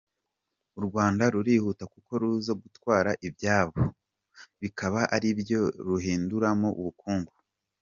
[0.79, 3.81] u Rwanda rurihuta kuko ruza gutwara ibyabo,
[4.61, 7.33] bikaba ari byo ruhinduramo ubukungu.